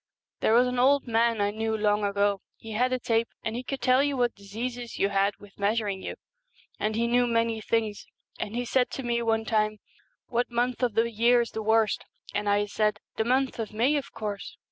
[0.39, 3.61] There was an old man I knew long ago, he had a tape, and he
[3.61, 6.15] could tell what diseases you had with measuring you;
[6.79, 8.07] and he knew many things.
[8.39, 9.77] And he said to me one time,"
[10.25, 12.03] What month of the year is the worst?"
[12.33, 14.57] and I said," The month of May, of course."